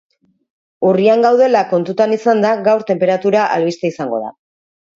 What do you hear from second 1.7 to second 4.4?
kontutan izanda, gaur tenperatura albiste izango da.